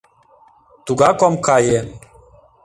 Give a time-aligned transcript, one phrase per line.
[0.85, 1.79] Тугак ом кае.